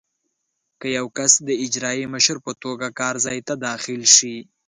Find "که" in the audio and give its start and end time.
0.79-0.87